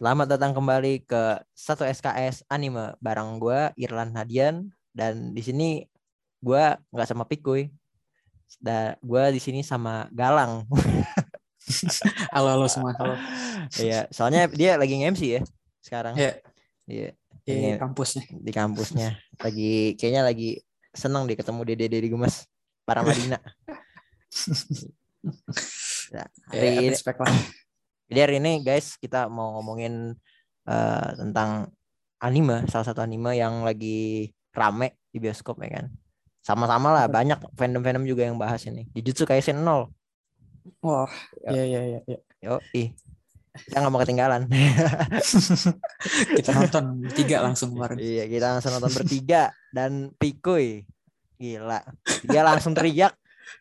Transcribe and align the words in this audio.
Selamat 0.00 0.32
datang 0.32 0.56
kembali 0.56 1.04
ke 1.04 1.44
satu 1.52 1.84
SKS 1.84 2.48
anime 2.48 2.96
bareng 3.04 3.36
gue 3.36 3.68
Irlan 3.76 4.16
Hadian 4.16 4.72
dan 4.96 5.36
di 5.36 5.44
sini 5.44 5.84
gue 6.40 6.62
nggak 6.88 7.04
sama 7.04 7.28
Pikuy. 7.28 7.68
Dan 8.56 8.96
gue 9.04 9.24
di 9.36 9.36
sini 9.36 9.60
sama 9.60 10.08
Galang. 10.08 10.64
halo 12.32 12.48
halo 12.48 12.64
semua 12.64 12.96
halo. 12.96 13.12
Iya, 13.76 14.08
soalnya 14.08 14.48
dia 14.48 14.80
lagi 14.80 14.96
nge-MC 14.96 15.22
ya 15.36 15.42
sekarang. 15.84 16.16
Iya. 16.16 16.32
Iya. 16.88 17.10
Di 17.44 17.76
kampusnya. 17.76 18.24
di 18.40 18.52
kampusnya 18.56 19.20
lagi 19.36 20.00
kayaknya 20.00 20.24
lagi 20.24 20.64
seneng 20.96 21.28
deh 21.28 21.36
ketemu 21.36 21.60
Dede 21.68 21.92
Dede 21.92 22.08
Gemes 22.08 22.48
para 22.88 23.04
Madina. 23.04 23.36
Nah, 26.10 26.26
hari 26.50 26.66
Ya, 26.74 26.80
ini, 26.80 26.90
respect 26.90 27.20
lah. 27.20 27.28
Jadi 28.10 28.26
hari 28.26 28.34
ini 28.42 28.66
guys 28.66 28.98
kita 28.98 29.30
mau 29.30 29.54
ngomongin 29.58 30.18
eh, 30.66 31.08
tentang 31.14 31.70
anime, 32.20 32.66
salah 32.68 32.84
satu 32.84 33.00
anime 33.00 33.38
yang 33.38 33.62
lagi 33.62 34.28
rame 34.52 34.98
di 35.08 35.22
bioskop 35.22 35.62
ya 35.62 35.80
kan. 35.80 35.86
Sama-sama 36.42 36.90
lah 36.90 37.06
banyak 37.06 37.38
fandom-fandom 37.54 38.04
juga 38.04 38.26
yang 38.26 38.36
bahas 38.36 38.66
ini. 38.66 38.90
Jujutsu 38.92 39.24
Kaisen 39.24 39.62
0. 39.62 39.88
Wah, 40.84 41.08
Ya. 41.46 41.50
iya 41.56 41.64
iya 41.64 41.80
iya. 41.80 42.00
iya. 42.04 42.18
Yo, 42.40 42.54
ih. 42.76 42.92
Kita 43.50 43.82
nggak 43.82 43.92
mau 43.92 44.00
ketinggalan. 44.00 44.42
Kita 46.38 46.50
nonton 46.54 46.84
tiga 47.12 47.42
langsung 47.44 47.74
kemarin. 47.74 47.98
iya, 47.98 48.24
kita 48.30 48.56
langsung 48.56 48.72
nonton 48.78 48.94
bertiga 48.94 49.50
dan 49.74 50.14
Pikuy. 50.16 50.86
Gila. 51.36 51.82
Dia 52.30 52.42
langsung 52.46 52.72
teriak. 52.72 53.12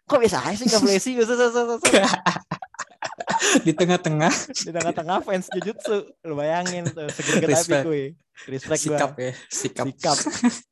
Kok 0.05 0.21
bisa 0.21 0.39
sih 0.53 0.69
nggak 0.69 0.81
boleh 0.83 0.99
sih? 1.01 1.13
Di 3.65 3.71
tengah-tengah. 3.71 4.33
Di 4.51 4.71
tengah-tengah 4.71 5.17
fans 5.23 5.47
Jujutsu 5.51 6.11
lu 6.27 6.33
bayangin 6.35 6.85
tuh 6.91 7.07
seger 7.11 7.47
tapi 7.47 7.75
gue 7.85 8.03
respect 8.51 8.81
gua. 8.87 8.97
sikap 8.97 9.11
ya, 9.19 9.31
sikap. 9.47 9.85
sikap. 9.87 10.17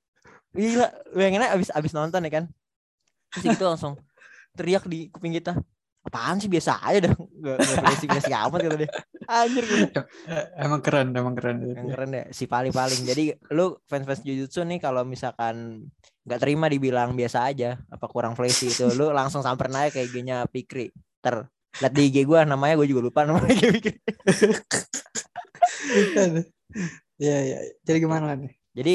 Gila 0.58 0.88
lu 1.12 1.16
bayangin 1.16 1.44
aja 1.44 1.52
abis 1.56 1.70
abis 1.72 1.92
nonton 1.96 2.24
ya 2.28 2.32
kan? 2.32 2.46
Terus 3.36 3.60
itu 3.60 3.66
langsung 3.66 3.94
teriak 4.56 4.84
di 4.88 5.08
kuping 5.12 5.36
kita. 5.36 5.56
Apaan 6.08 6.40
sih 6.40 6.48
biasa 6.48 6.80
aja 6.88 7.12
dah. 7.12 7.14
Gak, 7.20 7.58
beresik 7.84 8.08
beresik 8.08 8.32
amat 8.32 8.60
kata 8.64 8.76
dia. 8.80 8.90
Anjir 9.28 9.64
gitu 9.68 10.02
Emang 10.56 10.80
keren, 10.80 11.12
emang 11.12 11.36
keren. 11.36 11.68
yang 11.68 11.92
keren 11.92 12.10
deh 12.16 12.26
si 12.32 12.48
paling 12.48 12.72
paling 12.72 13.04
jadi 13.04 13.36
lu 13.52 13.76
fans 13.84 14.08
fans 14.08 14.24
Jujutsu 14.24 14.64
nih 14.64 14.80
kalau 14.80 15.04
misalkan 15.04 15.84
nggak 16.28 16.44
terima 16.44 16.68
dibilang 16.68 17.16
biasa 17.16 17.48
aja 17.48 17.80
apa 17.88 18.06
kurang 18.12 18.36
flashy 18.36 18.68
itu 18.68 18.88
lu 19.00 19.16
langsung 19.16 19.40
samperin 19.40 19.80
aja 19.80 19.96
kayak 19.96 20.12
IG-nya 20.12 20.44
Pikri 20.52 20.92
ter 21.24 21.48
lihat 21.78 21.94
di 21.94 22.08
IG 22.08 22.24
gua 22.24 22.44
namanya 22.44 22.76
gue 22.76 22.88
juga 22.88 23.02
lupa 23.06 23.24
namanya 23.24 23.54
IG 23.54 23.88
Iya 27.18 27.38
iya. 27.42 27.58
Jadi 27.82 27.98
gimana 27.98 28.38
nih? 28.38 28.54
Jadi 28.78 28.94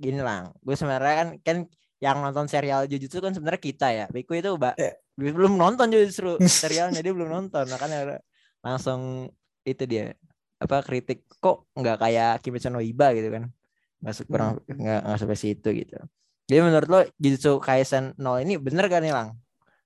gini 0.00 0.20
lang, 0.24 0.56
gue 0.64 0.72
sebenarnya 0.72 1.14
kan 1.20 1.28
kan 1.44 1.56
yang 2.00 2.24
nonton 2.24 2.48
serial 2.48 2.88
Jujutsu 2.88 3.20
kan 3.20 3.36
sebenarnya 3.36 3.60
kita 3.60 3.86
ya. 3.92 4.06
Biku 4.08 4.32
itu 4.32 4.56
mbak 4.56 4.80
Iya. 4.80 4.96
belum 5.20 5.60
nonton 5.60 5.92
justru 5.92 6.40
serialnya 6.40 7.04
dia 7.04 7.12
belum 7.12 7.28
nonton, 7.28 7.68
makanya 7.68 8.24
langsung 8.64 9.28
itu 9.62 9.84
dia 9.84 10.16
apa 10.56 10.80
kritik 10.80 11.28
kok 11.36 11.68
nggak 11.76 12.00
kayak 12.00 12.40
Kimetsu 12.40 12.72
no 12.72 12.80
Iba 12.80 13.12
gitu 13.12 13.28
kan, 13.28 13.52
nggak 14.00 14.14
se- 14.16 14.24
kurang 14.24 14.64
Hmm. 14.64 14.80
nggak 14.80 15.00
nggak 15.04 15.18
sampai 15.20 15.36
situ 15.36 15.68
gitu. 15.76 16.00
Jadi 16.48 16.60
menurut 16.64 16.88
lo 16.88 17.00
Jujutsu 17.20 17.60
Kaisen 17.60 18.16
0 18.16 18.40
ini 18.40 18.56
bener 18.56 18.88
kan 18.88 19.04
nih 19.04 19.12
lang? 19.12 19.36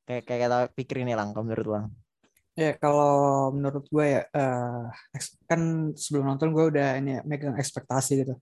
Kayak 0.06 0.22
kayak 0.22 0.40
kata 0.46 0.56
pikir 0.70 1.02
ini 1.02 1.18
lang, 1.18 1.34
kalau 1.34 1.50
menurut 1.50 1.66
lang. 1.66 1.84
Ya 2.54 2.70
kalau 2.78 3.50
menurut 3.50 3.84
gue 3.90 4.06
ya 4.14 4.22
eks- 5.16 5.34
kan 5.50 5.90
sebelum 5.98 6.24
nonton 6.30 6.54
gue 6.54 6.64
udah 6.70 6.88
ini 7.02 7.18
ya, 7.18 7.20
megang 7.26 7.56
ekspektasi 7.58 8.12
gitu. 8.22 8.34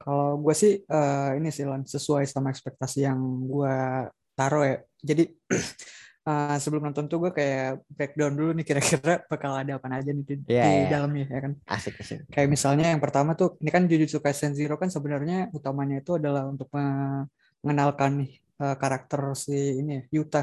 Kalau 0.00 0.38
gue 0.40 0.54
sih 0.56 0.72
eh, 0.86 1.30
ini 1.38 1.48
sih 1.50 1.66
Lan 1.66 1.82
sesuai 1.84 2.24
sama 2.30 2.48
ekspektasi 2.54 2.98
yang 3.08 3.18
gue 3.50 3.74
taruh 4.38 4.64
ya. 4.64 4.76
Jadi 5.02 5.24
eh, 6.30 6.56
sebelum 6.62 6.82
nonton 6.88 7.10
tuh 7.10 7.18
gue 7.26 7.32
kayak 7.34 7.82
breakdown 7.90 8.32
dulu 8.38 8.50
nih 8.56 8.66
kira-kira 8.70 9.12
bakal 9.26 9.52
ada 9.60 9.72
apa 9.82 9.86
aja 9.98 10.10
nih 10.14 10.24
di, 10.24 10.34
Iya, 10.46 10.62
di 10.64 10.70
iya. 10.86 10.88
dalamnya 10.94 11.24
ya 11.34 11.40
kan. 11.44 11.52
Asik 11.66 11.94
asik. 12.00 12.18
Kayak 12.30 12.48
misalnya 12.54 12.86
yang 12.94 13.02
pertama 13.02 13.34
tuh 13.34 13.58
ini 13.60 13.70
kan 13.74 13.82
Jujutsu 13.90 14.18
Kaisen 14.24 14.54
Zero 14.54 14.78
kan 14.78 14.88
sebenarnya 14.94 15.50
utamanya 15.50 15.98
itu 16.00 16.16
adalah 16.22 16.46
untuk 16.46 16.70
me- 16.70 17.26
mengenalkan 17.66 18.10
nih 18.24 18.30
eh, 18.62 18.76
karakter 18.78 19.20
si 19.34 19.52
ini 19.82 19.90
ya, 19.98 20.02
Yuta. 20.22 20.42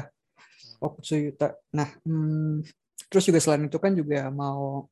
Okutsu 0.78 1.14
Yuta. 1.18 1.56
Nah, 1.74 1.88
hmm, 2.06 2.62
terus 3.06 3.24
juga 3.28 3.38
selain 3.38 3.70
itu 3.70 3.78
kan 3.78 3.92
juga 3.94 4.26
mau 4.34 4.90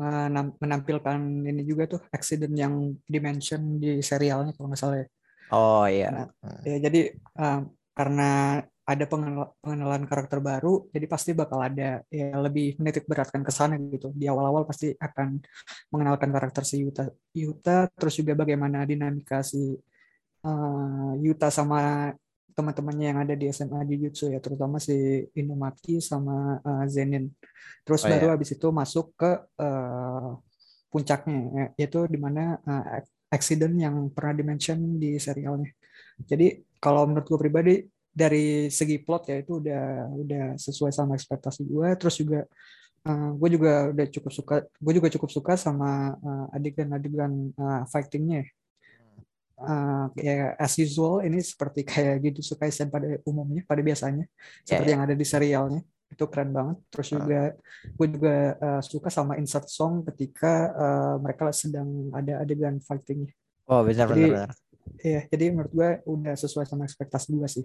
menam- 0.00 0.56
menampilkan 0.60 1.18
ini 1.50 1.62
juga 1.64 1.84
tuh 1.96 2.00
accident 2.12 2.54
yang 2.56 2.74
dimention 3.04 3.80
di 3.80 4.00
serialnya 4.00 4.52
kalau 4.56 4.68
nggak 4.72 4.80
salah 4.80 4.98
ya. 5.00 5.08
Oh 5.52 5.84
iya. 5.88 6.08
Nah, 6.14 6.26
Ya, 6.64 6.76
jadi 6.86 7.00
um, 7.40 7.72
karena 7.96 8.60
ada 8.90 9.04
pengenal- 9.06 9.54
pengenalan 9.62 10.04
karakter 10.10 10.38
baru, 10.42 10.88
jadi 10.90 11.06
pasti 11.06 11.30
bakal 11.30 11.62
ada 11.62 12.02
ya 12.10 12.34
lebih 12.42 12.74
menitik 12.80 13.06
beratkan 13.06 13.42
ke 13.46 13.52
sana 13.54 13.78
gitu. 13.78 14.10
Di 14.16 14.26
awal-awal 14.26 14.66
pasti 14.66 14.90
akan 14.98 15.38
mengenalkan 15.94 16.30
karakter 16.34 16.62
si 16.66 16.82
Yuta, 16.82 17.06
Yuta, 17.36 17.86
terus 17.94 18.14
juga 18.18 18.32
bagaimana 18.34 18.82
dinamika 18.82 19.46
si 19.46 19.78
uh, 20.46 21.12
Yuta 21.22 21.48
sama 21.54 22.10
teman-temannya 22.56 23.06
yang 23.14 23.18
ada 23.24 23.34
di 23.38 23.46
SMA 23.50 23.80
Jujutsu 23.88 24.30
ya, 24.34 24.38
terutama 24.42 24.76
si 24.82 25.26
Inumaki 25.36 25.98
sama 26.02 26.58
uh, 26.60 26.84
Zenin. 26.90 27.30
Terus 27.86 28.02
Oh, 28.04 28.08
baru 28.10 28.26
habis 28.34 28.50
itu 28.54 28.66
masuk 28.70 29.14
ke 29.16 29.30
uh, 29.60 30.36
puncaknya, 30.92 31.38
ya- 31.54 31.72
yaitu 31.86 32.04
di 32.10 32.18
mana 32.18 32.58
uh, 32.66 33.02
accident 33.30 33.74
yang 33.78 34.10
pernah 34.10 34.34
dimention 34.42 34.78
di 34.98 35.16
serialnya. 35.22 35.70
Jadi 36.26 36.60
kalau 36.82 37.06
menurut 37.08 37.26
gue 37.30 37.40
pribadi 37.40 37.74
dari 38.10 38.66
segi 38.68 38.98
plot 39.00 39.30
ya 39.30 39.36
itu 39.38 39.62
udah 39.62 40.10
udah 40.18 40.44
sesuai 40.58 40.90
sama 40.90 41.14
ekspektasi 41.14 41.62
gue. 41.64 41.88
Terus 41.94 42.14
juga 42.18 42.40
uh, 43.06 43.30
gue 43.38 43.48
juga 43.54 43.72
udah 43.94 44.06
cukup 44.10 44.32
suka, 44.34 44.54
gue 44.66 44.92
juga 44.98 45.08
cukup 45.14 45.30
suka 45.30 45.52
sama 45.54 46.18
uh, 46.18 46.46
adegan-adegan 46.56 47.54
uh, 47.54 47.82
fightingnya. 47.88 48.44
Uh, 49.60 50.08
ya 50.16 50.56
as 50.56 50.72
usual 50.76 51.20
ini 51.20 51.36
seperti 51.44 51.84
kayak 51.84 52.24
Jujutsu 52.24 52.56
Kaisen 52.56 52.88
pada 52.88 53.04
umumnya, 53.28 53.60
pada 53.68 53.84
biasanya, 53.84 54.24
seperti 54.64 54.88
ya. 54.88 54.92
yang 54.96 55.02
ada 55.04 55.12
di 55.12 55.20
serialnya 55.22 55.80
itu 56.08 56.24
keren 56.32 56.50
banget. 56.50 56.76
Terus 56.88 57.06
Ah. 57.06 57.14
juga 57.20 57.40
gue 57.92 58.06
juga 58.08 58.34
uh, 58.56 58.80
suka 58.80 59.08
sama 59.12 59.36
insert 59.36 59.68
song 59.68 60.00
ketika 60.08 60.52
uh, 60.72 61.14
mereka 61.20 61.52
sedang 61.52 62.08
ada 62.10 62.40
adegan 62.40 62.80
fightingnya. 62.80 63.36
Oh 63.68 63.84
benar 63.84 64.08
benar 64.08 64.16
Jadi- 64.16 64.32
benar. 64.32 64.50
Iya, 65.00 65.20
jadi 65.28 65.44
menurut 65.54 65.70
gue 65.70 65.90
udah 66.08 66.34
sesuai 66.34 66.64
sama 66.64 66.82
ekspektasi 66.82 67.30
gue 67.30 67.46
sih. 67.46 67.64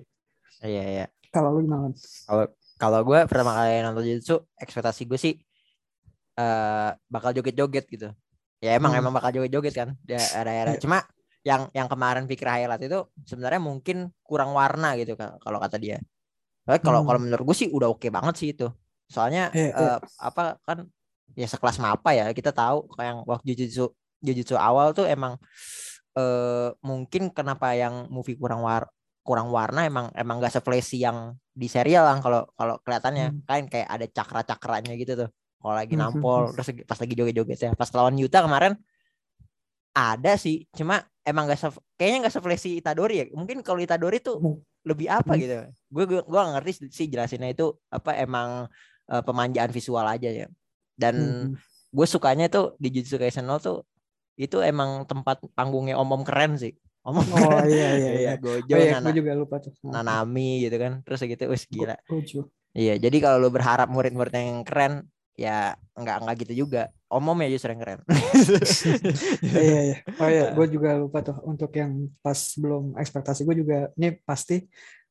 Iya 0.61 0.83
iya. 0.85 1.05
Kalau 1.31 1.55
lu 1.55 1.63
gimana? 1.63 1.89
kalau 2.75 2.99
gue 3.01 3.19
pertama 3.23 3.55
kali 3.55 3.79
nonton 3.81 4.03
Jujutsu 4.03 4.35
ekspektasi 4.59 5.07
gue 5.07 5.15
sih 5.15 5.33
eh 6.35 6.89
bakal 7.07 7.31
joget-joget 7.31 7.87
gitu 7.87 8.11
ya 8.59 8.75
emang 8.75 8.91
Hmm. 8.91 8.99
emang 8.99 9.13
bakal 9.15 9.31
joget-joget 9.31 9.71
kan 9.73 9.89
di 10.03 10.11
daerah 10.11 10.75
Iya. 10.75 10.81
cuma 10.83 10.99
yang 11.45 11.69
yang 11.71 11.85
kemarin 11.85 12.25
pikir 12.25 12.49
highlight 12.49 12.81
itu 12.81 12.99
sebenarnya 13.23 13.61
mungkin 13.61 14.09
kurang 14.25 14.51
warna 14.51 14.97
gitu 14.97 15.13
ka- 15.13 15.37
kalau 15.39 15.61
kata 15.61 15.77
dia 15.77 16.01
Tapi 16.65 16.81
kalau 16.81 17.05
Hmm. 17.05 17.07
kalau 17.07 17.19
menurut 17.21 17.45
gue 17.45 17.57
sih 17.61 17.69
udah 17.69 17.93
oke 17.93 18.09
banget 18.09 18.35
sih 18.35 18.49
itu 18.51 18.65
soalnya 19.05 19.53
Iya, 19.53 19.69
iya. 19.69 19.93
eh, 19.95 19.97
apa 20.17 20.57
kan 20.65 20.89
ya 21.37 21.45
sekelas 21.45 21.77
mapa 21.77 22.09
ya 22.11 22.25
kita 22.33 22.49
tahu 22.49 22.89
kayak 22.89 23.05
yang 23.05 23.19
waktu 23.23 23.53
Jujutsu 23.53 23.93
Jujutsu 24.19 24.57
awal 24.57 24.89
tuh 24.91 25.05
emang 25.05 25.37
eh 26.17 26.69
mungkin 26.81 27.29
kenapa 27.29 27.75
yang 27.75 28.09
movie 28.09 28.33
kurang 28.33 28.65
war 28.65 28.89
kurang 29.21 29.49
warna 29.49 29.85
emang 29.85 30.09
emang 30.13 30.37
gak 30.39 30.53
se-flashy 30.53 31.01
yang 31.01 31.33
di 31.51 31.67
serial 31.67 32.01
lah 32.01 32.17
kalau 32.17 32.41
kalau 32.53 32.81
kelihatannya 32.81 33.25
Hmm. 33.29 33.41
kan 33.45 33.65
kayak 33.67 33.89
ada 33.89 34.05
cakra-cakranya 34.07 34.93
gitu 34.95 35.13
tuh 35.15 35.29
kalau 35.61 35.75
lagi 35.75 35.93
Hmm, 35.93 36.01
nampol 36.07 36.49
terus 36.49 36.67
lagi- 36.71 36.85
pas 36.85 36.97
lagi 36.97 37.13
joget-joget 37.13 37.59
ya 37.59 37.71
pas 37.73 37.89
lawan 37.91 38.15
Yuta 38.15 38.41
kemarin 38.41 38.73
ada 39.95 40.35
sih 40.35 40.67
cuma 40.69 40.99
emang 41.23 41.47
gak 41.47 41.57
se 41.57 41.67
kayaknya 41.95 42.27
gak 42.27 42.35
se-flashy 42.35 42.77
Itadori 42.77 43.15
ya 43.15 43.25
mungkin 43.31 43.63
kalau 43.63 43.79
Itadori 43.79 44.19
tuh 44.19 44.37
Mung- 44.37 44.61
lebih 44.83 45.07
apa 45.09 45.33
Hmm. 45.33 45.41
gitu 45.41 45.55
gue 45.89 46.03
gue 46.05 46.21
gue 46.21 46.41
ngerti 46.51 46.71
sih 46.91 47.07
jelasinnya 47.07 47.49
itu 47.49 47.65
apa 47.89 48.13
emang 48.15 48.67
eh, 49.05 49.23
pemanjaan 49.23 49.71
visual 49.71 50.03
aja 50.03 50.29
ya 50.29 50.47
dan 50.93 51.15
Hmm. 51.15 51.49
gue 51.89 52.05
sukanya 52.05 52.45
tuh 52.45 52.75
di 52.75 52.91
Jujutsu 52.91 53.15
Kaisen 53.15 53.45
0 53.45 53.57
tuh 53.57 53.77
itu 54.35 54.59
emang 54.59 55.05
tempat 55.05 55.39
panggungnya 55.51 55.95
om-om 55.95 56.21
keren 56.21 56.53
sih 56.55 56.75
om-om 57.01 57.23
Oh 57.23 57.39
keren 57.55 57.71
iya 57.71 57.87
iya 57.95 58.11
iya. 58.21 58.31
Gojo 58.35 58.67
Oh 58.67 58.77
iya, 58.77 58.99
Nana, 58.99 59.07
gue 59.07 59.23
juga 59.23 59.31
lupa 59.33 59.55
tuh. 59.57 59.71
Nanami 59.81 60.61
gitu 60.61 60.75
kan 60.75 60.99
terus 61.01 61.23
gitu 61.23 61.43
wis 61.47 61.63
gila 61.65 61.95
Gojo. 62.03 62.51
iya 62.73 62.99
jadi 62.99 63.17
kalau 63.17 63.39
lu 63.39 63.49
berharap 63.49 63.87
murid-murid 63.87 64.33
yang 64.33 64.61
keren 64.61 65.07
ya 65.35 65.75
nggak 65.95 66.17
nggak 66.23 66.35
gitu 66.47 66.53
juga 66.67 66.87
om-om 67.11 67.35
ya 67.43 67.51
justru 67.51 67.75
yang 67.75 67.81
keren 67.83 67.99
iya 69.67 69.81
iya. 69.83 69.97
Oh 70.19 70.27
iya, 70.31 70.45
gue 70.57 70.67
juga 70.71 70.95
lupa 70.95 71.19
tuh 71.23 71.35
untuk 71.43 71.71
yang 71.75 72.07
pas 72.23 72.39
belum 72.55 72.95
ekspektasi 72.95 73.43
gue 73.43 73.55
juga 73.59 73.91
ini 73.99 74.15
pasti 74.23 74.63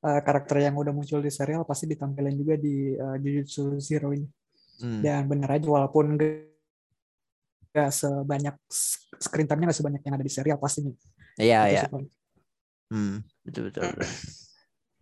uh, 0.05 0.21
karakter 0.25 0.65
yang 0.65 0.76
udah 0.76 0.93
muncul 0.93 1.21
di 1.21 1.29
serial 1.32 1.65
pasti 1.69 1.88
ditampilin 1.88 2.37
juga 2.37 2.55
di 2.56 2.93
uh, 2.97 3.17
Jujutsu 3.21 3.81
Zero 3.81 4.12
ini. 4.12 4.29
Hmm. 4.81 5.00
Dan 5.00 5.31
bener 5.31 5.49
aja 5.49 5.69
walaupun 5.71 6.19
nggak 7.75 7.91
sebanyak 7.91 8.55
screen 9.19 9.47
time-nya 9.49 9.67
nggak 9.70 9.79
sebanyak 9.79 10.03
yang 10.05 10.15
ada 10.17 10.25
di 10.27 10.32
serial 10.32 10.59
pastinya. 10.61 10.93
Iya 11.41 11.59
Itu 11.69 11.73
iya. 11.73 11.82
Hmm, 12.93 13.17
betul 13.43 13.70
betul. 13.73 13.82
betul. 13.93 14.09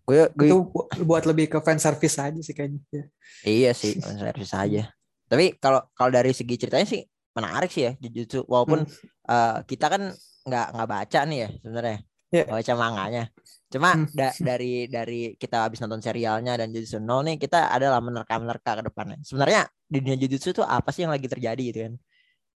Gue 0.02 0.20
gue 0.34 0.46
Itu 0.50 0.58
bu- 0.66 0.88
buat 1.06 1.25
lebih 1.26 1.46
ke 1.50 1.58
fan 1.62 1.78
service 1.78 2.16
aja 2.18 2.40
sih 2.40 2.54
kayaknya. 2.54 2.80
Ya. 2.90 3.04
iya 3.44 3.70
sih 3.75 3.98
service 3.98 4.54
aja. 4.54 4.90
Tapi 5.32 5.56
kalau 5.56 5.81
kalau 5.96 6.12
dari 6.12 6.37
segi 6.37 6.61
ceritanya 6.61 6.84
sih 6.84 7.00
menarik 7.32 7.73
sih 7.73 7.88
ya 7.88 7.93
Jujutsu 7.96 8.44
walaupun 8.44 8.84
eh, 9.32 9.56
kita 9.64 9.87
kan 9.88 10.02
nggak 10.44 10.67
nggak 10.76 10.88
baca 10.93 11.20
nih 11.25 11.38
ya 11.40 11.49
sebenarnya. 11.64 11.99
Nggak 12.44 12.56
baca 12.61 12.73
manganya. 12.76 13.25
Cuma 13.73 13.88
Hmm. 13.96 14.05
da- 14.12 14.37
dari 14.37 14.73
dari 14.93 15.20
kita 15.40 15.64
habis 15.64 15.81
nonton 15.81 16.05
serialnya 16.05 16.52
dan 16.61 16.69
Jujutsu 16.69 17.00
no 17.00 17.25
nih 17.25 17.40
kita 17.40 17.73
adalah 17.73 18.05
menerka-menerka 18.05 18.70
ke 18.79 18.82
depannya. 18.93 19.17
Sebenarnya 19.25 19.64
di 19.88 19.99
dunia 20.05 20.19
Jujutsu 20.20 20.52
tuh 20.52 20.67
apa 20.69 20.93
sih 20.93 21.08
yang 21.08 21.12
lagi 21.17 21.25
terjadi 21.32 21.62
gitu 21.73 21.81
kan. 21.88 21.94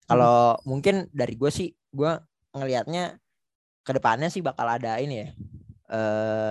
Kalau 0.07 0.61
mungkin 0.69 1.09
dari 1.11 1.35
gue 1.41 1.49
sih 1.49 1.73
gue 1.73 2.13
ngelihatnya 2.53 3.17
ke 3.87 3.93
depannya 3.97 4.29
sih 4.29 4.45
bakal 4.45 4.69
ada 4.69 5.01
ini 5.01 5.25
ya. 5.25 5.29
eh 5.87 6.51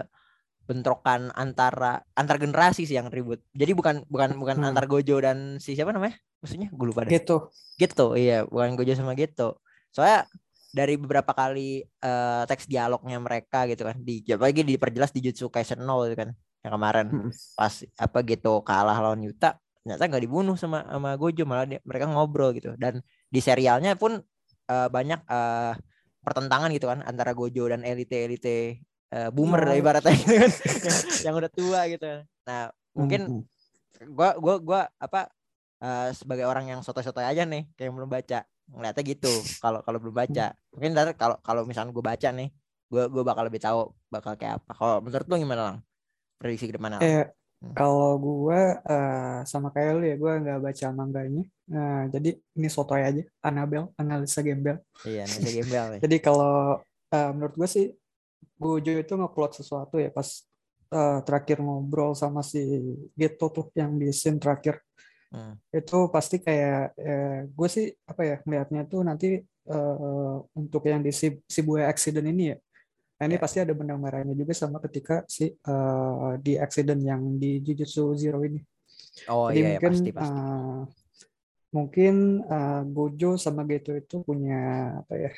bentrokan 0.66 1.30
antara 1.32 2.02
antar 2.14 2.38
generasi 2.38 2.84
sih 2.84 2.98
yang 2.98 3.08
ribut. 3.08 3.42
Jadi 3.54 3.72
bukan 3.72 4.02
bukan 4.06 4.34
bukan 4.36 4.58
Hmm. 4.60 4.70
antar 4.74 4.86
Gojo 4.86 5.18
dan 5.18 5.58
si 5.58 5.74
siapa 5.74 5.90
namanya? 5.90 6.18
Maksudnya 6.42 6.70
gue 6.70 6.86
lupa 6.86 7.06
deh. 7.06 7.14
Gitu. 7.14 7.38
Gitu, 7.78 8.06
iya, 8.18 8.44
bukan 8.44 8.74
Gojo 8.74 8.94
sama 8.94 9.14
gitu. 9.14 9.58
Soalnya 9.90 10.26
dari 10.70 10.98
beberapa 10.98 11.32
kali 11.32 11.86
eh, 11.86 12.44
teks 12.46 12.66
dialognya 12.66 13.16
mereka 13.18 13.64
gitu 13.66 13.82
kan, 13.82 13.96
di 13.98 14.26
apalagi 14.28 14.62
diperjelas 14.62 15.10
di 15.10 15.24
Jutsu 15.24 15.48
Kaisen 15.48 15.80
0 15.80 16.10
gitu 16.10 16.18
kan, 16.20 16.30
yang 16.66 16.74
kemarin 16.74 17.06
Mm. 17.08 17.32
pas 17.56 17.74
apa 17.96 18.18
gitu 18.22 18.60
kalah 18.62 18.98
lawan 19.00 19.24
Yuta, 19.24 19.56
ternyata 19.80 20.04
nggak 20.06 20.24
dibunuh 20.24 20.56
sama 20.56 20.84
sama 20.84 21.16
Gojo, 21.16 21.48
malah 21.48 21.64
dia- 21.64 21.80
mereka 21.82 22.10
ngobrol 22.10 22.52
gitu. 22.52 22.76
Dan 22.76 23.00
di 23.30 23.40
serialnya 23.40 23.96
pun 23.96 24.20
eh, 24.66 24.90
banyak 24.90 25.22
eh, 25.24 25.74
pertentangan 26.20 26.74
gitu 26.74 26.90
kan 26.90 27.06
antara 27.06 27.32
Gojo 27.32 27.70
dan 27.70 27.86
elite-elite 27.86 28.82
eh, 29.16 29.30
boomer 29.32 29.62
Oh. 29.64 29.68
lah 29.72 29.76
ibaratnya 29.80 30.12
gitu 30.12 30.34
kan, 30.36 30.52
yang, 30.88 30.98
yang 31.24 31.34
udah 31.40 31.52
tua 31.52 31.82
gitu. 31.88 32.06
Nah, 32.44 32.62
mungkin 32.92 33.22
Hmm. 33.32 33.44
gua 34.12 34.36
gua 34.36 34.56
gua 34.60 34.82
apa 35.00 35.32
eh, 35.80 36.10
sebagai 36.12 36.44
orang 36.44 36.68
yang 36.68 36.80
soto-soto 36.84 37.24
aja 37.24 37.48
nih 37.48 37.64
kayak 37.74 37.96
belum 37.96 38.12
baca 38.12 38.44
ngeliatnya 38.66 39.04
gitu 39.06 39.34
kalau 39.62 39.80
kalau 39.86 40.02
belum 40.02 40.16
baca 40.16 40.52
mungkin 40.74 40.90
ntar 40.98 41.14
kalau 41.14 41.38
kalau 41.46 41.62
misalnya 41.70 41.94
gue 41.94 42.02
baca 42.02 42.30
nih 42.34 42.50
gue 42.90 43.04
gue 43.14 43.22
bakal 43.22 43.46
lebih 43.46 43.62
tahu 43.62 43.94
bakal 44.10 44.34
kayak 44.34 44.58
apa 44.58 44.72
kalau 44.74 44.96
menurut 45.06 45.26
lu 45.30 45.38
gimana 45.38 45.62
lang 45.70 45.78
prediksi 46.42 46.66
ke 46.70 46.74
depan 46.76 46.98
Lang? 46.98 47.04
Eh, 47.06 47.26
Hmm. 47.64 47.72
kalau 47.72 48.20
gue 48.20 48.62
eh, 48.84 49.38
sama 49.48 49.72
kayak 49.72 49.92
lu 49.96 50.04
ya, 50.06 50.16
gue 50.20 50.32
nggak 50.44 50.60
baca 50.60 50.86
mangganya. 50.92 51.44
Nah, 51.72 52.06
jadi 52.12 52.36
ini 52.36 52.68
sotoy 52.68 53.02
aja, 53.02 53.24
Annabelle, 53.42 53.90
analisa 53.96 54.44
gembel. 54.44 54.78
iya 55.08 55.24
saya 55.26 55.50
gembel 55.56 55.86
nih 55.96 56.00
Jadi 56.04 56.18
kalau 56.20 56.84
eh, 57.16 57.30
menurut 57.32 57.56
gue 57.56 57.66
sih, 57.66 57.86
Gojo 58.56 58.92
itu 58.96 59.14
ngeplot 59.16 59.60
sesuatu 59.60 60.00
ya 60.00 60.10
pas 60.10 60.28
eh, 60.92 61.20
terakhir 61.28 61.60
ngobrol 61.60 62.16
sama 62.16 62.42
si 62.42 62.60
Geto 63.16 63.52
tuh 63.52 63.66
yang 63.76 63.96
di 64.00 64.10
scene 64.16 64.40
terakhir. 64.40 64.80
Hmm. 65.34 65.60
Itu 65.74 66.08
pasti 66.08 66.40
kayak, 66.40 66.96
gue 67.52 67.68
sih 67.68 67.92
apa 68.08 68.22
ya, 68.24 68.36
melihatnya 68.48 68.88
tuh 68.88 69.04
nanti 69.04 69.44
eh, 69.44 70.36
untuk 70.56 70.88
yang 70.88 71.04
di 71.04 71.12
Shib- 71.12 71.44
Shibuya 71.52 71.92
accident 71.92 72.28
ini 72.32 72.56
ya, 72.56 72.58
Nah, 73.16 73.32
ini 73.32 73.40
Ya. 73.40 73.42
pasti 73.48 73.58
ada 73.64 73.72
benang 73.72 73.96
merahnya 74.04 74.36
juga 74.36 74.52
sama 74.52 74.80
ketika 74.84 75.24
si 75.32 75.48
eh, 75.48 76.32
di 76.44 76.60
accident 76.60 77.00
yang 77.00 77.40
di 77.40 77.64
Jujutsu 77.64 78.12
Zero 78.20 78.44
ini. 78.44 78.60
oh 79.32 79.48
Jadi 79.48 79.60
iya, 79.60 79.68
iya 79.72 79.80
mungkin 79.80 79.92
pasti 79.96 80.10
pasti 80.12 80.36
eh, 80.40 80.80
mungkin 81.72 82.16
eh, 82.44 82.82
Gojo 82.92 83.30
sama 83.40 83.64
Geto 83.64 83.96
itu 83.96 84.20
punya 84.24 84.60
apa 85.00 85.14
ya 85.16 85.32
eh, 85.32 85.36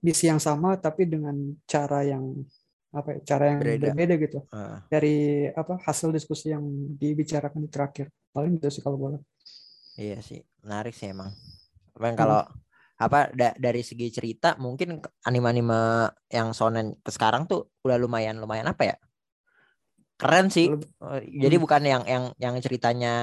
misi 0.00 0.24
yang 0.26 0.40
sama 0.40 0.80
tapi 0.80 1.04
dengan 1.04 1.36
cara 1.68 2.00
yang 2.00 2.24
apa 2.90 3.12
ya, 3.12 3.36
cara 3.36 3.44
yang 3.52 3.60
Berbeda. 3.60 3.86
berbeda 3.92 4.14
gitu. 4.16 4.38
Ah, 4.48 4.80
dari 4.88 5.16
apa 5.52 5.76
hasil 5.84 6.08
diskusi 6.10 6.48
yang 6.48 6.64
dibicarakan 6.96 7.60
di 7.60 7.68
terakhir. 7.68 8.08
Paling 8.32 8.56
itu 8.56 8.68
sih 8.72 8.80
kalau 8.80 8.96
boleh. 8.96 9.20
iya 9.96 10.20
sih 10.20 10.40
menarik 10.60 10.92
sih 10.92 11.08
emang. 11.08 11.32
Cuman 11.96 12.12
kalau 12.12 12.40
apa 12.96 13.28
da- 13.32 13.56
dari 13.56 13.80
segi 13.80 14.08
cerita 14.08 14.56
mungkin 14.56 15.00
anime-anime 15.22 16.08
yang 16.28 16.52
shonen 16.52 16.96
ke 17.00 17.12
sekarang 17.12 17.44
tuh 17.44 17.68
udah 17.84 17.96
lumayan 17.96 18.36
lumayan 18.36 18.68
apa 18.68 18.92
ya? 18.92 18.96
Keren 20.16 20.48
sih. 20.48 20.72
Lebih- 20.72 20.88
Eh, 20.96 21.22
jadi 21.44 21.56
Hmm. 21.56 21.64
bukan 21.64 21.82
yang 21.84 22.02
yang 22.08 22.24
yang 22.40 22.54
ceritanya 22.60 23.14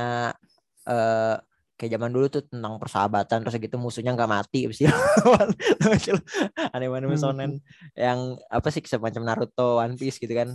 eh 0.86 1.36
kayak 1.74 1.98
zaman 1.98 2.10
dulu 2.14 2.26
tuh 2.30 2.44
tentang 2.46 2.78
persahabatan 2.78 3.38
terus 3.44 3.58
gitu 3.58 3.76
musuhnya 3.82 4.14
nggak 4.14 4.30
mati 4.30 4.70
habis 4.70 4.80
itu 4.86 4.94
anime-anime 6.76 7.16
Hmm. 7.16 7.22
shonen 7.22 7.52
yang 7.98 8.38
apa 8.48 8.68
sih 8.74 8.82
semacam 8.86 9.22
Naruto 9.26 9.82
One 9.82 9.96
Piece 9.98 10.18
gitu 10.22 10.34
kan. 10.34 10.54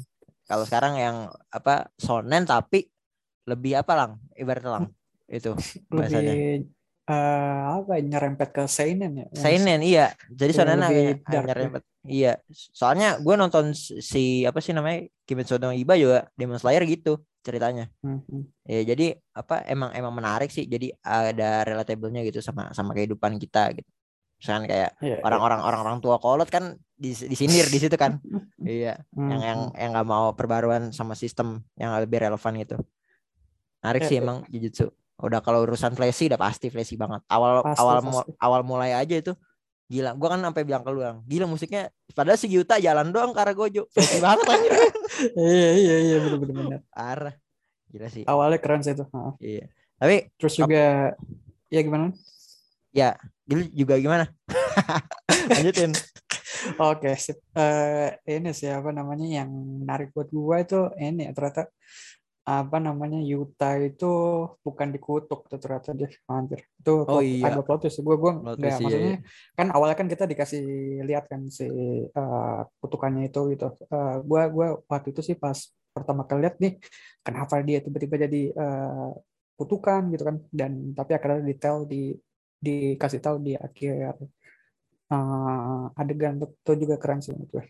Kalau 0.48 0.64
sekarang 0.64 0.96
yang 0.96 1.16
apa 1.52 1.92
shonen 2.00 2.48
tapi 2.48 2.88
lebih 3.44 3.80
apa 3.80 3.92
lang? 3.98 4.10
Ibaratnya 4.32 4.70
lang 4.80 4.84
itu 5.28 5.52
bahasanya. 5.92 6.32
Lebih 6.32 6.72
eh, 7.08 7.60
apa 7.76 7.90
ya, 7.98 8.02
nyerempet 8.04 8.48
ke 8.52 8.62
seinen 8.68 9.12
ya. 9.16 9.26
Seinen 9.36 9.80
iya. 9.84 10.12
Jadi 10.28 10.52
shonen 10.56 10.80
lebih 10.80 11.20
agak 11.24 11.32
ya. 11.32 11.40
nyerempet. 11.44 11.82
Iya. 12.08 12.32
Soalnya 12.48 13.20
gue 13.20 13.34
nonton 13.36 13.76
si 13.76 14.48
apa 14.48 14.60
sih 14.64 14.72
namanya 14.72 15.04
Kimetsu 15.28 15.60
no 15.60 15.76
Iba 15.76 15.92
juga 16.00 16.24
Demon 16.40 16.56
Slayer 16.56 16.84
gitu 16.88 17.20
ceritanya 17.48 17.88
Hmm. 17.98 18.20
Ya 18.62 18.84
jadi 18.84 19.16
apa 19.32 19.64
emang 19.64 19.96
emang 19.96 20.12
menarik 20.12 20.52
sih. 20.52 20.64
Jadi 20.64 20.92
ada 21.00 21.64
relatable-nya 21.64 22.20
gitu 22.22 22.38
sama 22.38 22.68
sama 22.70 22.92
kehidupan 22.92 23.40
kita 23.40 23.72
gitu. 23.72 23.88
Misalkan 24.36 24.68
kayak 24.68 24.90
Iya, 25.00 25.18
iya. 25.18 25.24
orang-orang 25.24 25.60
orang-orang 25.64 25.98
tua 25.98 26.20
kolot 26.20 26.46
kan 26.46 26.76
di 26.94 27.10
disindir 27.10 27.66
di 27.66 27.78
situ 27.80 27.96
kan. 27.96 28.20
iya, 28.62 29.00
Hmm, 29.10 29.32
yang 29.32 29.40
yang 29.42 29.60
hmm. 29.66 29.74
yang 29.74 29.90
nggak 29.96 30.06
mau 30.06 30.30
perbaruan 30.30 30.92
sama 30.92 31.16
sistem 31.16 31.64
yang 31.74 31.96
lebih 31.96 32.20
relevan 32.20 32.52
gitu. 32.60 32.76
Menarik 33.80 34.02
Iya, 34.04 34.08
sih 34.10 34.16
iya. 34.18 34.22
emang 34.22 34.38
Jujutsu. 34.46 34.86
Udah 35.18 35.40
kalau 35.42 35.66
urusan 35.66 35.98
flashy 35.98 36.30
udah 36.30 36.38
pasti 36.38 36.70
flashy 36.70 36.94
banget. 36.94 37.26
Awal 37.26 37.66
Pasti, 37.66 37.80
awal 37.82 37.96
mu- 38.04 38.22
pasti. 38.22 38.30
awal 38.38 38.60
mulai 38.62 38.94
aja 38.94 39.14
itu 39.16 39.32
gila. 39.88 40.12
Gua 40.14 40.36
kan 40.36 40.40
sampai 40.44 40.62
bilang 40.68 40.84
ke 40.84 40.90
lu, 40.92 41.00
Lang, 41.00 41.24
gila 41.24 41.48
musiknya 41.48 41.88
padahal 42.12 42.36
si 42.36 42.46
Yuta 42.52 42.76
jalan 42.78 43.08
doang 43.10 43.32
ke 43.32 43.40
arah 43.40 43.56
Gojo. 43.56 43.88
Banget 43.96 44.46
anjir. 44.46 44.72
Iya 45.34 45.70
iya 45.74 45.96
iya 45.98 46.16
benar 46.22 46.38
benar 46.38 46.54
benar. 46.54 46.80
Parah. 46.94 47.34
Gila 47.90 48.08
sih. 48.12 48.22
Awalnya 48.28 48.58
keren 48.60 48.84
sih 48.84 48.94
itu. 48.94 49.04
Ha. 49.08 49.34
Iya. 49.40 49.64
Tapi 49.98 50.16
Terus 50.38 50.54
juga 50.54 51.16
ya 51.72 51.80
gimana? 51.82 52.14
Gil 53.48 53.64
juga 53.72 53.96
gimana? 53.96 54.28
Lanjutin. 55.56 55.96
Oke, 56.76 57.16
sip. 57.16 57.40
Eh, 57.56 58.12
ini 58.28 58.52
sih 58.52 58.68
apa 58.68 58.92
namanya 58.92 59.24
yang 59.24 59.48
menarik 59.48 60.12
buat 60.12 60.28
gua 60.28 60.60
itu 60.60 60.92
ini 61.00 61.24
ya, 61.24 61.32
ternyata 61.32 61.72
apa 62.48 62.76
namanya 62.86 63.18
Yuta 63.30 63.76
itu 63.86 64.08
bukan 64.64 64.88
dikutuk 64.94 65.40
tuh 65.50 65.58
ternyata 65.62 65.90
dia 65.98 66.08
anjir. 66.32 66.60
Itu 66.80 66.92
Oh 67.04 67.20
plot- 67.20 67.24
iya. 67.28 67.44
agak 67.52 67.62
plot 67.66 67.78
twist. 67.84 67.98
Gua 68.06 68.16
gua 68.22 68.32
Plot 68.40 68.56
nggak 68.58 68.72
iya, 68.72 68.80
maksudnya 68.84 69.12
iya. 69.14 69.18
kan 69.58 69.66
awalnya 69.74 69.96
kan 70.00 70.08
kita 70.12 70.24
dikasih 70.32 70.62
lihat 71.08 71.24
kan 71.32 71.40
si 71.58 71.66
eh, 72.18 72.60
kutukannya 72.80 73.22
itu 73.28 73.40
gitu. 73.52 73.66
Eh, 73.94 74.14
gua 74.28 74.42
gua 74.54 74.66
waktu 74.88 75.08
itu 75.12 75.20
sih 75.28 75.36
pas 75.42 75.58
pertama 75.94 76.22
kali 76.28 76.38
lihat 76.46 76.56
nih 76.62 76.72
kenapa 77.26 77.54
dia 77.68 77.78
tiba-tiba 77.84 78.16
jadi 78.24 78.40
eh, 78.62 79.10
kutukan 79.58 80.02
gitu 80.14 80.22
kan 80.28 80.36
dan 80.54 80.72
tapi 80.98 81.10
akhirnya 81.16 81.42
detail 81.50 81.78
di 81.92 82.14
dikasih 82.66 83.20
tahu 83.24 83.36
di 83.46 83.52
akhir 83.66 83.92
eh, 85.12 85.84
adegan 86.00 86.34
itu 86.38 86.46
itu 86.62 86.72
juga 86.86 86.94
keren 87.02 87.20
sih 87.24 87.32
menurut 87.34 87.50
gue 87.54 87.64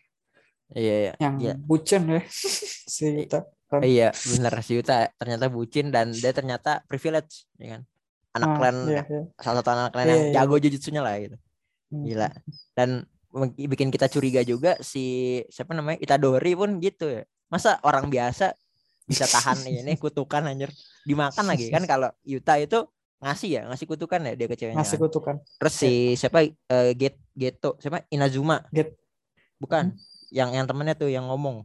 Iya, 0.69 0.95
iya. 1.03 1.13
yang 1.17 1.35
Iya. 1.41 1.55
bucin 1.65 2.03
ya 2.13 2.21
si 2.97 3.05
Yuta 3.25 3.41
Keren. 3.69 3.85
Iya, 3.85 4.09
benar 4.17 4.53
si 4.65 4.81
Yuta 4.81 5.13
ternyata 5.15 5.47
bucin 5.47 5.93
dan 5.93 6.09
dia 6.09 6.33
ternyata 6.33 6.81
privilege, 6.89 7.45
ya 7.61 7.77
kan? 7.77 7.83
Anak 8.33 8.49
Ah, 8.49 8.57
klan 8.57 8.77
iya, 8.89 9.03
iya. 9.05 9.23
salah 9.37 9.61
satu 9.61 9.71
anak 9.73 9.91
klan 9.93 10.05
Iya, 10.05 10.13
yang 10.13 10.23
iya. 10.25 10.33
jago 10.41 10.57
jujutsunya 10.57 11.01
lah 11.01 11.15
gitu. 11.21 11.37
Hmm. 11.89 12.05
Gila. 12.05 12.29
Dan 12.73 12.89
bikin 13.55 13.93
kita 13.93 14.09
curiga 14.09 14.41
juga 14.41 14.81
si 14.81 15.05
siapa 15.49 15.77
namanya 15.77 16.01
Itadori 16.01 16.57
pun 16.57 16.81
gitu 16.81 17.13
ya. 17.13 17.23
Masa 17.49 17.77
orang 17.85 18.09
biasa 18.09 18.57
bisa 19.05 19.25
tahan 19.25 19.61
ini 19.85 19.97
kutukan 19.97 20.45
anjir 20.45 20.69
dimakan 21.05 21.45
lagi 21.45 21.69
kan 21.69 21.85
kalau 21.85 22.09
Yuta 22.21 22.57
itu 22.57 22.85
ngasih 23.19 23.51
ya 23.51 23.63
ngasih 23.67 23.87
kutukan 23.89 24.21
ya 24.23 24.33
dia 24.33 24.47
ke 24.47 24.55
ceweknya 24.55 24.77
ngasih 24.79 24.95
kan? 24.95 25.05
kutukan 25.09 25.35
terus 25.57 25.75
si 25.75 25.93
siapa 26.15 26.45
eh, 26.45 26.93
Get 26.93 27.17
Geto 27.33 27.81
siapa 27.81 28.05
Inazuma 28.13 28.63
Get- 28.69 29.01
bukan 29.57 29.97
yang 30.29 30.53
yang 30.53 30.69
temennya 30.69 30.93
tuh 30.93 31.09
yang 31.09 31.25
ngomong 31.25 31.65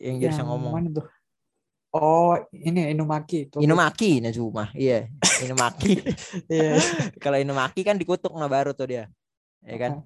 yang 0.00 0.16
jadi 0.20 0.34
yang 0.36 0.48
ngomong. 0.48 0.72
mana 0.72 0.88
tuh? 0.92 1.06
Oh 1.96 2.36
ini 2.52 2.92
Inumaki 2.92 3.48
itu 3.48 3.56
Inumaki 3.64 4.20
Inazuma 4.20 4.68
iya 4.76 5.08
Inumaki. 5.44 5.96
Iya. 6.50 6.76
Kalau 7.16 7.40
Inumaki 7.40 7.80
kan 7.86 7.96
dikutuk 7.96 8.36
nah 8.36 8.50
baru 8.50 8.76
tuh 8.76 8.92
dia. 8.92 9.04
Ya 9.64 9.76
kan? 9.80 10.04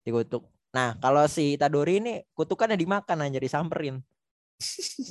Dikutuk. 0.00 0.48
Nah 0.72 0.96
kalau 0.96 1.28
si 1.28 1.60
Itadori 1.60 2.00
ini 2.00 2.24
kutukannya 2.32 2.80
dimakan 2.80 3.28
aja 3.28 3.36
disamperin. 3.36 4.00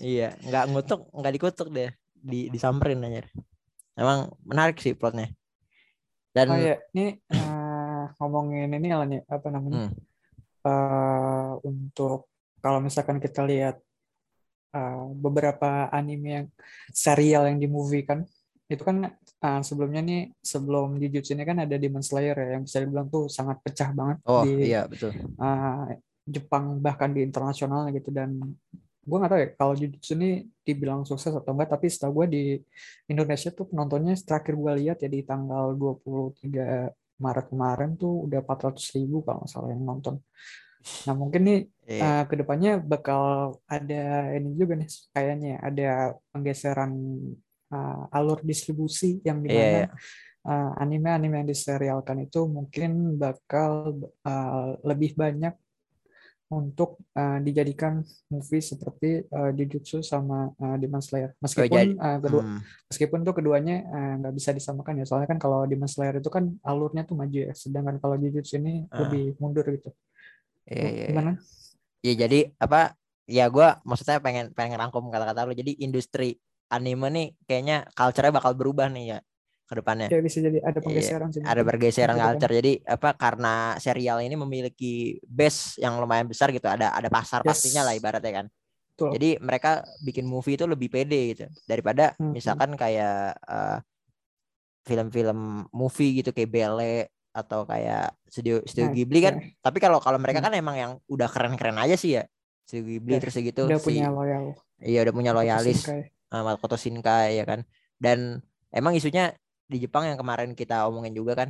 Iya 0.01 0.33
nggak 0.41 0.65
ngutuk 0.73 1.05
nggak 1.13 1.33
dikutuk 1.37 1.67
deh 1.69 1.93
di 2.17 2.49
disamperin 2.49 3.05
aja 3.05 3.29
emang 3.95 4.33
menarik 4.43 4.77
sih 4.79 4.93
plotnya. 4.93 5.31
Dan 6.35 6.51
Oh 6.51 6.59
ya, 6.59 6.75
ini 6.91 7.15
eh, 7.31 8.03
ngomongin 8.19 8.67
ini 8.75 8.91
nih, 8.91 9.21
apa 9.23 9.47
namanya? 9.47 9.87
Hmm. 9.87 9.93
eh, 10.67 11.51
untuk 11.63 12.27
kalau 12.59 12.83
misalkan 12.83 13.23
kita 13.23 13.47
lihat 13.47 13.79
eh, 14.75 15.03
beberapa 15.15 15.87
anime 15.89 16.27
yang 16.27 16.47
serial 16.91 17.47
yang 17.47 17.57
di 17.63 17.67
movie 17.71 18.03
kan, 18.03 18.27
itu 18.67 18.83
kan 18.83 19.07
eh, 19.15 19.61
sebelumnya 19.63 20.01
nih 20.03 20.21
sebelum 20.43 20.99
Jujutsu 20.99 21.37
ini 21.37 21.47
kan 21.47 21.63
ada 21.63 21.75
Demon 21.79 22.03
Slayer 22.03 22.35
ya, 22.35 22.47
yang 22.59 22.67
bisa 22.67 22.83
dibilang 22.83 23.07
tuh 23.07 23.31
sangat 23.31 23.63
pecah 23.63 23.89
banget 23.95 24.17
oh 24.27 24.43
di 24.43 24.73
iya 24.75 24.83
betul. 24.89 25.15
eh, 25.15 26.01
Jepang 26.25 26.81
bahkan 26.81 27.13
di 27.13 27.21
internasional 27.21 27.87
gitu 27.93 28.09
dan 28.09 28.35
gue 29.05 29.17
nggak 29.21 29.31
tahu 29.31 29.41
ya 29.45 29.49
kalau 29.53 29.73
Jujutsu 29.77 30.17
ini 30.17 30.49
dibilang 30.65 31.05
sukses 31.05 31.29
atau 31.29 31.53
enggak 31.53 31.77
tapi 31.77 31.85
setahu 31.93 32.25
gue 32.25 32.27
di 32.33 32.43
Indonesia 33.05 33.53
tuh 33.53 33.69
penontonnya 33.69 34.17
terakhir 34.17 34.57
gue 34.57 34.73
lihat 34.81 34.97
ya 35.05 35.09
di 35.13 35.21
tanggal 35.21 35.77
23 35.77 36.89
Maret 37.15 37.47
kemarin 37.47 37.95
tuh 37.95 38.27
udah 38.27 38.43
400 38.43 38.97
ribu 38.99 39.23
kalau 39.23 39.43
nggak 39.43 39.51
salah 39.51 39.69
yang 39.71 39.83
nonton. 39.87 40.19
Nah 41.05 41.13
mungkin 41.17 41.41
nih 41.43 41.59
Iya. 41.85 42.01
uh, 42.01 42.23
ke 42.25 42.33
depannya 42.41 42.81
bakal 42.81 43.21
ada 43.69 44.33
ini 44.33 44.57
juga 44.57 44.73
nih 44.73 44.89
kayaknya 45.13 45.53
ada 45.61 45.89
penggeseran 46.33 46.91
uh, 47.69 48.09
alur 48.09 48.41
distribusi 48.41 49.21
yang 49.21 49.41
Iya, 49.41 49.45
di 49.45 49.49
mana 49.53 49.79
iya. 49.85 49.87
uh, 50.49 50.71
anime-anime 50.81 51.45
yang 51.45 51.49
diserialkan 51.49 52.25
itu 52.25 52.49
mungkin 52.49 53.21
bakal 53.21 54.01
uh, 54.25 54.81
lebih 54.81 55.13
banyak 55.13 55.53
untuk 56.45 57.01
uh, 57.17 57.41
dijadikan 57.41 58.05
movie 58.29 58.61
seperti 58.61 59.25
uh, 59.29 59.49
Jujutsu 59.49 60.05
sama 60.05 60.53
uh, 60.57 60.77
Demon 60.77 61.01
Slayer. 61.01 61.33
Oh, 61.33 61.41
Meskipun 61.41 61.97
uh, 61.97 62.17
kedua 62.21 62.41
Hmm. 62.45 62.61
meskipun 62.85 63.19
tuh 63.25 63.33
keduanya 63.33 63.81
uh, 63.89 64.13
nggak 64.21 64.33
bisa 64.37 64.49
disamakan 64.53 65.01
ya 65.01 65.05
soalnya 65.09 65.29
kan 65.29 65.41
kalau 65.41 65.65
Demon 65.65 65.89
Slayer 65.89 66.21
itu 66.21 66.29
kan 66.29 66.53
alurnya 66.61 67.01
tuh 67.05 67.17
maju 67.17 67.33
ya 67.33 67.53
sedangkan 67.53 67.97
kalau 67.97 68.17
Jujutsu 68.17 68.61
ini 68.61 68.85
Ah. 68.93 69.05
lebih 69.05 69.37
mundur 69.41 69.65
gitu 69.69 69.89
Iya, 70.65 70.81
iya, 70.81 70.89
iya. 70.89 71.07
gimana 71.13 71.31
Ya 72.05 72.13
jadi 72.13 72.39
apa? 72.61 72.93
Ya 73.25 73.49
gua 73.49 73.81
maksudnya 73.81 74.21
pengen 74.21 74.53
pengen 74.53 74.77
rangkum 74.77 75.09
kata-kata 75.09 75.49
lu. 75.49 75.57
Jadi 75.57 75.81
industri 75.81 76.37
anime 76.69 77.09
nih 77.09 77.27
kayaknya 77.49 77.89
culture-nya 77.97 78.33
bakal 78.33 78.53
berubah 78.53 78.85
nih 78.93 79.17
ya 79.17 79.19
ke 79.65 79.73
depannya. 79.81 80.13
ya 80.13 80.21
bisa 80.21 80.37
jadi 80.37 80.61
ada 80.61 80.77
penggeseran 80.77 81.33
sih 81.33 81.41
Iya, 81.41 81.49
Ada 81.49 81.61
mungkin. 81.65 81.69
pergeseran 81.73 82.17
culture. 82.21 82.53
Jadi 82.53 82.71
apa 82.85 83.09
karena 83.17 83.53
serial 83.81 84.21
ini 84.21 84.37
memiliki 84.37 85.17
base 85.25 85.81
yang 85.81 85.97
lumayan 85.97 86.29
besar 86.29 86.53
gitu. 86.53 86.69
Ada 86.69 86.93
ada 86.93 87.09
pasar 87.09 87.41
Yes. 87.41 87.49
pastinya 87.57 87.81
lah 87.89 87.97
ibaratnya 87.97 88.45
kan. 88.45 88.45
Betul. 88.93 89.09
Jadi 89.17 89.29
mereka 89.41 89.81
bikin 90.05 90.29
movie 90.29 90.53
itu 90.61 90.69
lebih 90.69 90.93
pede 90.93 91.33
gitu 91.33 91.45
daripada 91.65 92.13
Hmm. 92.21 92.37
misalkan 92.37 92.77
kayak 92.77 93.33
eh, 93.41 93.77
film-film 94.85 95.65
movie 95.73 96.21
gitu 96.21 96.29
kayak 96.29 96.51
Belle 96.53 97.09
atau 97.35 97.67
kayak 97.67 98.15
studio 98.31 98.63
studio 98.63 98.87
Nah, 98.87 98.95
Ghibli 98.95 99.19
kan. 99.19 99.35
ya, 99.35 99.51
Tapi 99.59 99.77
kalau 99.83 99.99
kalau 99.99 100.15
mereka 100.15 100.39
Hmm. 100.39 100.47
kan 100.47 100.53
emang 100.55 100.75
yang 100.79 100.91
udah 101.11 101.27
keren-keren 101.27 101.75
aja 101.75 101.99
sih 101.99 102.15
ya. 102.15 102.23
Studio 102.63 102.87
Ghibli 102.87 103.13
Ya, 103.13 103.19
terus 103.19 103.35
gitu 103.35 103.67
udah 103.67 103.79
si 103.79 103.85
punya 103.91 104.07
loyal 104.09 104.55
iya 104.79 104.99
udah 105.07 105.13
punya 105.13 105.31
loyalis 105.35 105.83
uh, 106.31 106.43
Makoto 106.43 106.79
Shinkai 106.79 107.35
ya 107.37 107.45
kan. 107.45 107.67
Dan 107.99 108.39
emang 108.71 108.95
isunya 108.95 109.35
di 109.67 109.83
Jepang 109.83 110.07
yang 110.07 110.15
kemarin 110.15 110.55
kita 110.55 110.87
omongin 110.87 111.11
juga 111.11 111.35
kan 111.35 111.49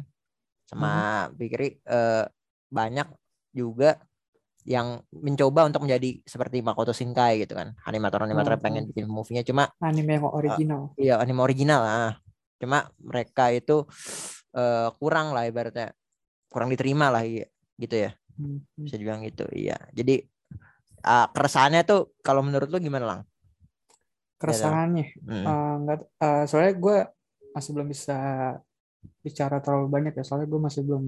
sama 0.65 1.25
Pikiri 1.37 1.77
eh, 1.83 2.25
banyak 2.71 3.07
juga 3.53 4.01
yang 4.65 4.97
mencoba 5.13 5.69
untuk 5.69 5.85
menjadi 5.85 6.25
seperti 6.25 6.65
Makoto 6.65 6.89
Shinkai 6.89 7.45
gitu 7.45 7.53
kan. 7.53 7.77
Animator-animator 7.85 8.57
Hmm, 8.57 8.63
pengen 8.65 8.83
bikin 8.89 9.05
movie-nya 9.05 9.45
cuma 9.45 9.69
anime 9.77 10.17
yang 10.17 10.25
original 10.25 10.81
iya 10.97 11.21
anime 11.21 11.45
original 11.45 11.81
lah. 11.85 12.13
Cuma 12.57 12.89
mereka 12.97 13.53
itu 13.53 13.85
eh, 14.55 14.89
kurang 14.95 15.35
lah 15.35 15.43
ibaratnya 15.45 15.91
kurang 16.49 16.71
diterima 16.71 17.11
lah 17.11 17.27
iya, 17.27 17.45
gitu 17.75 17.95
ya. 18.07 18.11
Hmm, 18.39 18.63
hmm. 18.63 18.85
Bisa 18.87 18.95
dibilang 18.95 19.21
gitu. 19.27 19.45
Iya. 19.51 19.75
Jadi 19.91 20.23
ah, 21.03 21.27
keresahannya 21.29 21.83
tuh 21.83 22.15
kalau 22.23 22.41
menurut 22.41 22.71
lu 22.71 22.79
gimana, 22.79 23.05
Lang? 23.05 23.21
keresahannya 24.39 25.05
Mm. 25.25 25.45
Eh, 25.45 25.75
nggak 25.83 25.99
eh, 26.21 26.43
soalnya 26.45 26.73
gue 26.75 26.97
masih 27.55 27.71
belum 27.71 27.87
bisa 27.89 28.17
bicara 29.21 29.57
terlalu 29.61 29.87
banyak 29.89 30.13
ya 30.17 30.23
soalnya 30.25 30.49
gue 30.49 30.61
masih 30.61 30.81
belum 30.85 31.05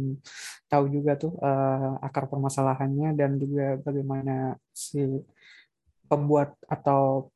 tahu 0.71 0.85
juga 0.89 1.11
tuh 1.19 1.33
eh, 1.37 2.05
akar 2.07 2.25
permasalahannya 2.31 3.13
dan 3.13 3.37
juga 3.37 3.77
bagaimana 3.83 4.57
si 4.71 5.03
pembuat 6.07 6.55
atau 6.65 7.29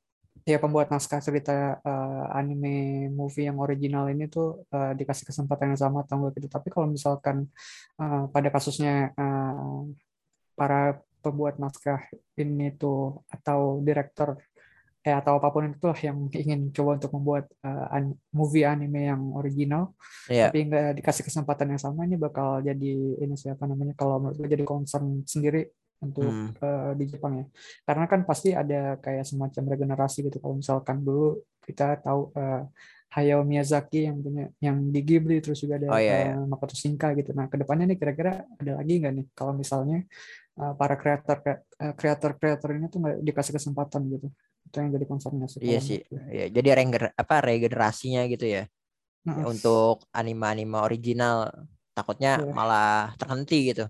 ya 0.45 0.57
pembuat 0.57 0.89
naskah 0.89 1.21
cerita 1.21 1.77
eh, 1.81 2.23
anime 2.37 3.07
movie 3.13 3.45
yang 3.49 3.61
original 3.61 4.09
ini 4.09 4.25
tuh 4.25 4.65
eh, 4.73 4.93
dikasih 4.97 5.25
kesempatan 5.29 5.73
yang 5.75 5.79
sama 5.79 6.01
atau 6.01 6.17
enggak 6.17 6.41
gitu 6.41 6.47
tapi 6.49 6.67
kalau 6.73 6.87
misalkan 6.89 7.45
eh, 8.01 8.23
pada 8.33 8.49
kasusnya 8.49 9.13
eh, 9.13 9.81
para 10.57 10.99
pembuat 11.21 11.61
naskah 11.61 12.01
ini 12.37 12.73
tuh 12.75 13.21
atau 13.29 13.77
direktur 13.85 14.41
eh 15.01 15.17
atau 15.17 15.41
apa 15.41 15.49
pun 15.49 15.65
itulah 15.65 15.97
yang 15.97 16.29
ingin 16.29 16.69
coba 16.69 17.01
untuk 17.01 17.09
membuat 17.17 17.49
uh, 17.65 17.89
an- 17.89 18.13
movie 18.29 18.61
anime 18.61 19.09
yang 19.09 19.33
original 19.33 19.97
Iya. 20.29 20.53
tapi 20.53 20.69
nggak 20.69 21.01
dikasih 21.01 21.25
kesempatan 21.25 21.73
yang 21.73 21.81
sama 21.81 22.05
ini 22.05 22.21
bakal 22.21 22.61
jadi 22.61 23.17
ini 23.17 23.33
siapa 23.33 23.65
namanya 23.65 23.97
kalau 23.97 24.21
menurut 24.21 24.37
gue 24.37 24.49
jadi 24.53 24.61
concern 24.61 25.25
sendiri 25.25 25.73
untuk 26.01 26.25
Hmm. 26.25 26.49
uh, 26.57 26.91
di 26.97 27.05
Jepang 27.05 27.33
ya 27.37 27.45
karena 27.85 28.05
kan 28.09 28.25
pasti 28.25 28.49
ada 28.51 28.97
kayak 28.97 29.21
semacam 29.21 29.63
regenerasi 29.71 30.25
gitu 30.25 30.37
kalau 30.41 30.57
misalkan 30.57 31.05
dulu 31.05 31.37
kita 31.61 32.01
tahu 32.01 32.33
uh, 32.33 32.65
Hayao 33.11 33.43
Miyazaki 33.43 34.07
yang 34.07 34.17
punya 34.17 34.49
yang 34.57 34.77
di 34.87 34.99
Ghibli 35.03 35.43
terus 35.43 35.59
juga 35.59 35.75
ada 35.77 35.87
Oh, 35.91 35.99
iya, 35.99 36.15
iya. 36.31 36.33
uh, 36.39 36.47
Makoto 36.47 36.73
Shinkai 36.73 37.21
gitu 37.21 37.31
nah 37.31 37.45
ke 37.45 37.59
depannya 37.59 37.85
nih 37.91 37.99
kira-kira 37.99 38.43
ada 38.57 38.71
lagi 38.81 38.93
nggak 38.97 39.13
nih 39.13 39.25
kalau 39.35 39.53
misalnya 39.53 40.01
uh, 40.57 40.73
para 40.73 40.95
kreator 40.97 41.37
kreator 41.95 42.31
kreator 42.35 42.69
ini 42.73 42.87
tuh 42.89 42.99
nggak 43.03 43.17
dikasih 43.21 43.53
kesempatan 43.55 44.01
gitu 44.09 44.27
itu 44.61 44.75
yang 44.77 44.89
jadi 44.89 45.05
concernnya 45.05 45.47
sih 45.51 45.59
Iya 45.59 45.79
sih. 45.83 45.99
gue. 46.05 46.21
Iya, 46.31 46.45
jadi 46.49 46.67
regener 46.77 47.03
apa 47.13 47.35
regenerasinya 47.43 48.23
gitu 48.29 48.45
ya. 48.47 48.63
Heeh. 49.27 49.43
Untuk 49.43 50.05
anime-anime 50.15 50.77
original 50.79 51.49
takutnya 51.91 52.39
Iya. 52.39 52.53
malah 52.55 53.11
terhenti 53.19 53.73
gitu. 53.73 53.85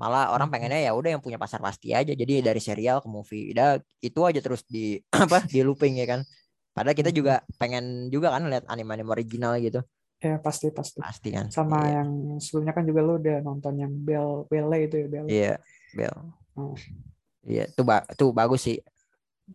Malah 0.00 0.32
orang 0.32 0.48
Mhm. 0.48 0.54
pengennya 0.56 0.80
ya 0.80 0.92
udah 0.96 1.10
yang 1.12 1.20
punya 1.20 1.36
pasar 1.36 1.60
pasti 1.60 1.92
aja. 1.92 2.10
Jadi 2.10 2.40
dari 2.40 2.56
serial 2.56 3.04
ke 3.04 3.06
movie, 3.06 3.52
udah 3.52 3.76
itu 4.00 4.20
aja 4.24 4.40
terus 4.40 4.64
di 4.64 4.96
apa 5.12 5.44
di 5.44 5.60
looping 5.60 6.00
ya 6.00 6.08
kan. 6.08 6.20
Padahal 6.72 6.96
kita 6.96 7.12
Mhm. 7.12 7.16
juga 7.20 7.34
pengen 7.60 8.08
juga 8.08 8.32
kan 8.32 8.48
lihat 8.48 8.64
anime-anime 8.66 9.12
original 9.12 9.60
gitu. 9.60 9.84
ya 10.20 10.36
pasti 10.36 10.68
pasti 10.68 11.00
Pasti 11.00 11.32
kan. 11.32 11.48
sama 11.48 11.80
Iya. 11.88 12.04
yang 12.04 12.36
sebelumnya 12.36 12.76
kan 12.76 12.84
juga 12.84 13.00
lu 13.00 13.16
udah 13.16 13.40
nonton 13.40 13.72
yang 13.80 13.88
Bell 14.04 14.44
Belle 14.52 14.84
itu 14.84 14.96
ya 15.00 15.08
Belle 15.08 15.28
Iya, 15.32 15.54
Bel. 15.96 16.12
Oh. 16.52 16.76
Iya, 17.40 17.64
tuh 17.72 17.88
ba 17.88 18.04
tuh 18.12 18.28
bagus 18.28 18.68
sih. 18.68 18.84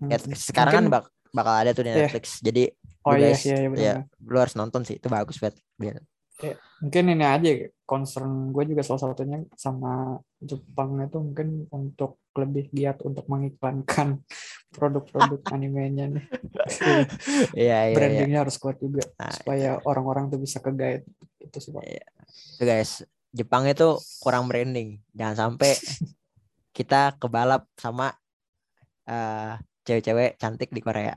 Hmm. 0.02 0.10
Ya, 0.10 0.18
sekarang 0.18 0.74
Mungkin- 0.74 0.90
kan 0.90 1.06
bak 1.06 1.06
bakal 1.30 1.54
ada 1.54 1.70
tuh 1.70 1.86
di 1.86 1.94
Iya. 1.94 2.10
Netflix. 2.10 2.42
Jadi 2.42 2.74
oh 3.06 3.14
iya 3.14 3.30
guys, 3.30 3.42
iya 3.46 3.56
iya 3.62 3.70
benar 3.70 3.86
ya, 3.86 3.96
lu 4.26 4.38
harus 4.42 4.56
nonton 4.58 4.82
sih. 4.82 4.98
Itu 4.98 5.06
bagus 5.06 5.38
banget. 5.38 5.62
Bel. 6.36 6.60
mungkin 6.84 7.16
ini 7.16 7.24
aja 7.24 7.50
concern 7.88 8.52
gue 8.52 8.64
juga 8.68 8.84
salah 8.84 9.08
satunya 9.08 9.40
sama 9.56 10.20
Jepang 10.44 11.00
itu 11.00 11.18
mungkin 11.24 11.64
untuk 11.72 12.20
lebih 12.36 12.68
giat 12.76 13.00
untuk 13.08 13.24
mengiklankan 13.32 14.20
produk-produk 14.76 15.40
animenya 15.56 16.12
nih 16.12 16.26
Iya, 16.76 17.00
iya, 17.64 17.80
iya. 17.92 17.96
brandingnya 17.96 18.40
harus 18.44 18.60
kuat 18.60 18.84
juga 18.84 19.08
Nah, 19.16 19.32
supaya 19.32 19.80
orang-orang 19.88 20.28
tuh 20.28 20.44
bisa 20.44 20.60
ke 20.60 20.76
guide 20.76 21.08
itu 21.40 21.58
sih 21.64 21.72
pak 21.72 21.84
Tuh 22.60 22.66
guys, 22.68 23.04
Jepang 23.36 23.68
itu 23.68 24.00
kurang 24.24 24.48
branding. 24.48 25.00
Jangan 25.12 25.36
sampai 25.36 25.76
kita 26.78 27.16
kebalap 27.20 27.68
sama 27.76 28.16
eh, 29.08 29.60
cewek-cewek 29.84 30.40
cantik 30.40 30.72
di 30.72 30.80
Korea. 30.80 31.16